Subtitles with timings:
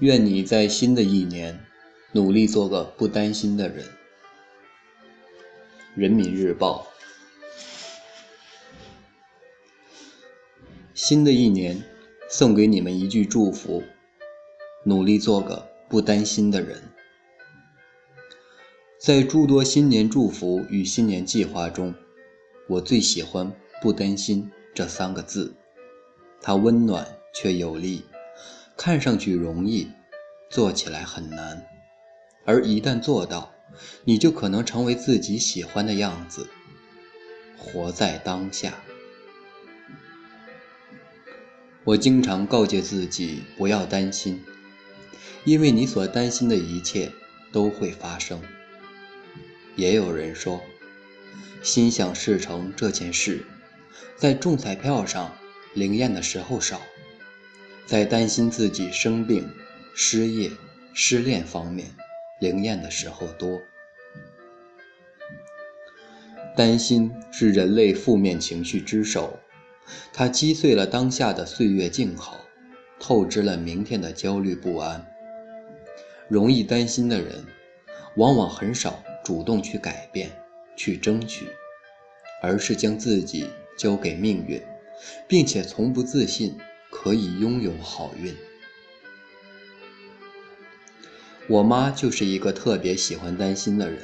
[0.00, 1.58] 愿你在新的一年
[2.12, 3.84] 努力做个不担心的人。
[5.96, 6.86] 人民日报。
[10.94, 11.82] 新的一年，
[12.30, 13.82] 送给你们一句祝福：
[14.84, 16.80] 努力做个不担心的人。
[19.00, 21.92] 在诸多新年祝福与新年计划中，
[22.68, 23.52] 我最喜欢
[23.82, 25.54] “不担心”这三个字，
[26.40, 28.04] 它温暖却有力。
[28.78, 29.90] 看上去容易，
[30.48, 31.66] 做起来很难。
[32.44, 33.52] 而一旦做到，
[34.04, 36.48] 你就可能成为自己喜欢的样子。
[37.56, 38.74] 活在当下。
[41.82, 44.44] 我经常告诫自己不要担心，
[45.44, 47.10] 因为你所担心的一切
[47.50, 48.40] 都会发生。
[49.74, 50.62] 也有人说，
[51.64, 53.44] 心想事成这件事，
[54.14, 55.36] 在中彩票上
[55.74, 56.80] 灵验的时候少。
[57.88, 59.50] 在担心自己生病、
[59.94, 60.50] 失业、
[60.92, 61.88] 失恋方面，
[62.38, 63.62] 灵验的时候多。
[66.54, 69.38] 担心是人类负面情绪之首，
[70.12, 72.38] 它击碎了当下的岁月静好，
[73.00, 75.06] 透支了明天的焦虑不安。
[76.28, 77.42] 容易担心的人，
[78.16, 80.30] 往往很少主动去改变、
[80.76, 81.46] 去争取，
[82.42, 83.46] 而是将自己
[83.78, 84.60] 交给命运，
[85.26, 86.54] 并且从不自信。
[86.90, 88.34] 可以拥有好运。
[91.48, 94.02] 我妈就是一个特别喜欢担心的人，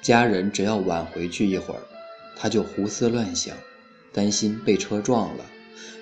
[0.00, 1.82] 家人只要晚回去一会儿，
[2.34, 3.54] 她就胡思乱想，
[4.12, 5.44] 担心被车撞了，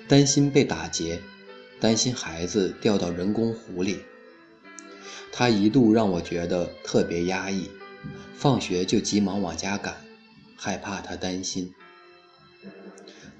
[0.07, 1.19] 担心被打劫，
[1.79, 3.99] 担心孩子掉到人工湖里。
[5.31, 7.69] 她一度让我觉得特别压抑，
[8.33, 9.97] 放学就急忙往家赶，
[10.55, 11.73] 害怕她担心。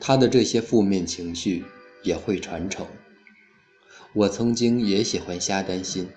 [0.02, 1.64] 她的这些负面情绪。
[2.04, 2.88] 也会传承。
[4.14, 6.10] 我曾经也喜欢瞎担心。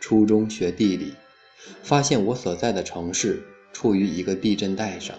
[0.00, 1.14] 初中学地理，
[1.82, 3.42] 发现我所在的城市
[3.72, 5.16] 处于一个地震带上，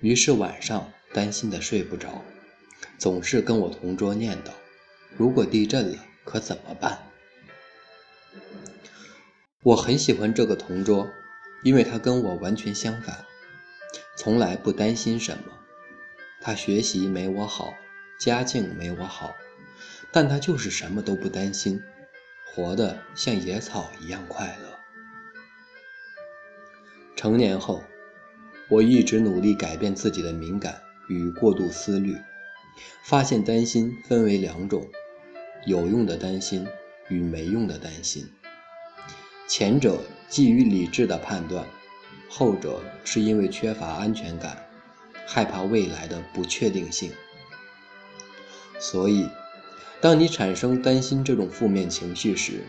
[0.00, 2.22] 于是晚上担心的睡不着，
[2.98, 4.50] 总是跟我同桌念叨
[5.16, 6.98] ：“如果地震了，可怎么办？”
[9.62, 11.08] 我很喜欢这个同桌，
[11.62, 13.24] 因为他跟我完全相反，
[14.16, 15.44] 从来不担心什么。
[16.40, 17.72] 他学习没我好。
[18.24, 19.34] 家境没我好，
[20.10, 21.82] 但他就是什么都不担心，
[22.46, 24.78] 活得像野草一样快乐。
[27.14, 27.84] 成年后，
[28.70, 32.16] 我一直努力改变自己的敏感与过度思虑，
[33.02, 34.88] 发现担心分为两种：
[35.66, 36.66] 有用的担心
[37.10, 38.26] 与没用的担心。
[39.46, 41.66] 前者基于理智的判断，
[42.30, 44.66] 后者是因为缺乏安全感，
[45.26, 47.12] 害怕未来的不确定性。
[48.78, 49.28] 所以，
[50.00, 52.64] 当你产生担心这种负面情绪时，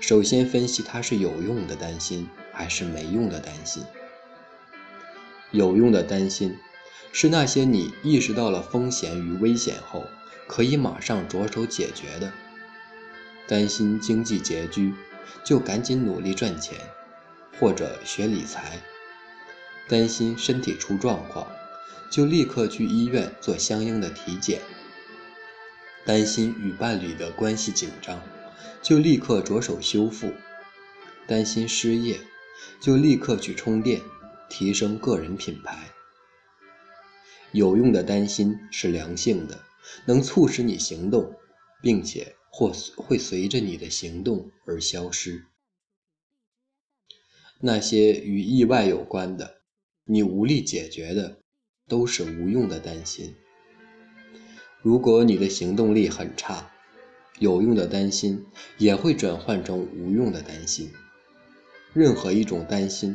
[0.00, 3.84] 首先分析它是有用的担心还是没用的担心。
[5.52, 6.56] 有用的担心
[7.12, 10.04] 是那些你意识到了风险与危险后，
[10.46, 12.32] 可以马上着手解决的。
[13.46, 14.94] 担心经济拮据，
[15.44, 16.78] 就赶紧努力赚钱，
[17.58, 18.78] 或者学理财；
[19.88, 21.46] 担心身体出状况，
[22.10, 24.60] 就立刻去医院做相应的体检。
[26.04, 28.20] 担心与伴侣的关系紧张，
[28.82, 30.28] 就立刻着手修复；
[31.26, 32.18] 担心失业，
[32.80, 34.00] 就立刻去充电，
[34.48, 35.78] 提升个人品牌。
[37.52, 39.62] 有用的担心是良性的，
[40.06, 41.34] 能促使你行动，
[41.82, 45.44] 并且或会随着你的行动而消失。
[47.60, 49.60] 那些与意外有关的，
[50.04, 51.40] 你无力解决的，
[51.86, 53.36] 都是无用的担心。
[54.82, 56.70] 如果你的行动力很差，
[57.38, 58.46] 有用的担心
[58.78, 60.90] 也会转换成无用的担心。
[61.92, 63.14] 任何一种担心，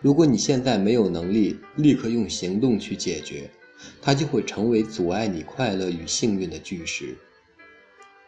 [0.00, 3.50] 如果你现在没有能力立刻用行动去解决，
[4.00, 7.16] 它就会成为阻碍你快乐与幸运的巨石。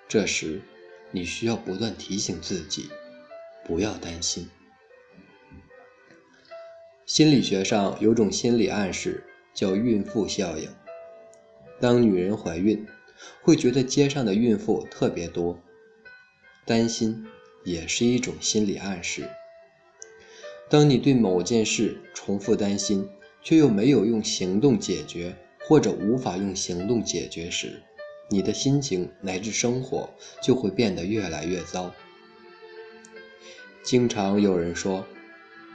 [0.09, 0.61] 这时，
[1.11, 2.89] 你需要不断提醒自己，
[3.65, 4.49] 不要担心。
[7.07, 9.23] 心理学上有种心理暗示，
[9.55, 10.69] 叫孕妇效应。
[11.83, 12.87] 当女人怀孕，
[13.41, 15.59] 会觉得街上的孕妇特别多，
[16.65, 17.27] 担心
[17.65, 19.29] 也是一种心理暗示。
[20.71, 23.09] 当你对某件事重复担心，
[23.43, 25.35] 却又没有用行动解决，
[25.67, 27.83] 或者无法用行动解决时，
[28.31, 30.09] 你的心情乃至生活
[30.41, 31.93] 就会变得越来越糟。
[33.83, 35.05] 经常有人说：“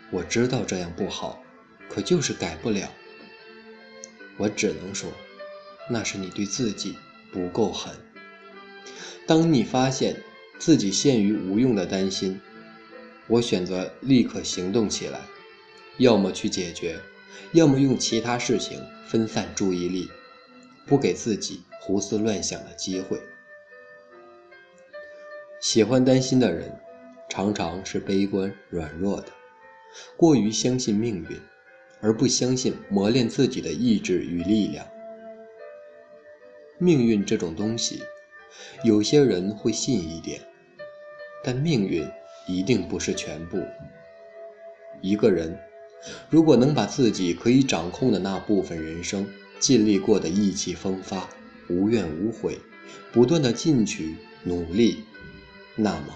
[0.10, 1.44] 我知道这样不好，
[1.90, 2.90] 可就是改不了。”
[4.40, 5.12] 我只能说。
[5.90, 6.96] 那是你对自己
[7.32, 7.94] 不够狠。
[9.26, 10.16] 当你发现
[10.58, 12.40] 自己陷于无用的担心，
[13.28, 15.20] 我选择立刻行动起来，
[15.98, 17.00] 要么去解决，
[17.52, 20.10] 要么用其他事情分散注意力，
[20.86, 23.22] 不给自己胡思乱想的机会。
[25.60, 26.72] 喜欢担心的人，
[27.30, 29.28] 常常是悲观软弱的，
[30.16, 31.38] 过于相信命运，
[32.00, 34.88] 而不相信磨练自己的意志与力量。
[36.78, 38.04] 命运这种东西。
[38.84, 40.42] 有些人会信一点，
[41.44, 42.08] 但命运
[42.48, 43.64] 一定不是全部。
[45.02, 45.60] 一个人
[46.30, 49.28] 如果能把自己可以掌控的那部分人生
[49.60, 51.30] 尽力过得意气风发、
[51.70, 52.58] 无怨无悔，
[53.12, 55.04] 不断的进取努力，
[55.76, 56.16] 那么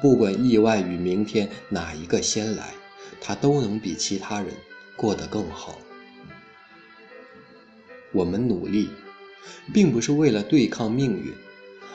[0.00, 2.74] 不管意外与明天哪一个先来，
[3.20, 4.52] 他都能比其他人
[4.96, 5.78] 过得更好。
[8.12, 8.88] 我们努力，
[9.72, 11.32] 并不是为了对抗命运。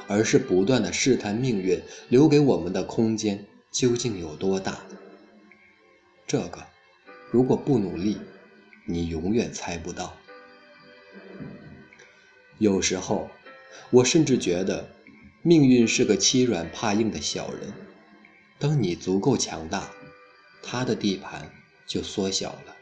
[0.08, 4.82] 而是不断的试探命运留给我们的空间究竟有多大。
[6.28, 6.68] 这个，
[7.30, 8.18] 如果不努力，
[8.86, 10.18] 你永远猜不到。
[12.58, 13.30] 有时候，
[13.90, 14.90] 我甚至觉得，
[15.44, 17.72] 命运是个欺软怕硬的小人。
[18.60, 19.90] 当你足够强大，
[20.62, 21.50] 他的地盘
[21.88, 22.76] 就缩小了。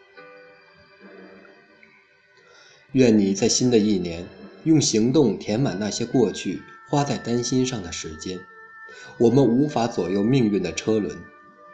[2.93, 4.25] 愿你在新的一年，
[4.63, 6.61] 用行动填满那些过去。
[6.87, 8.39] 花在担心上的时间，
[9.19, 11.15] 我们无法左右命运的车轮，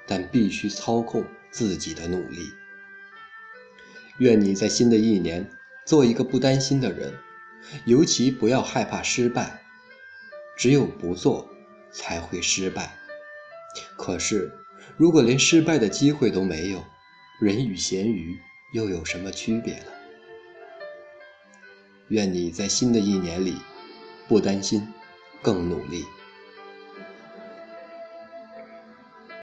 [0.06, 2.52] 但必须操控自己的努力。
[4.18, 5.50] 愿你在新的一年
[5.86, 7.14] 做一个不担心的人，
[7.86, 9.62] 尤其不要害怕失败。
[10.58, 11.50] 只有不做，
[11.94, 12.98] 才会失败。
[13.96, 14.52] 可是，
[14.98, 16.84] 如果连失败的机会都没有，
[17.40, 18.38] 人与咸鱼
[18.74, 19.86] 又有什么区别呢？
[22.10, 23.56] 愿你在新的一年里，
[24.28, 24.88] 不担心。
[25.42, 26.04] 更努力。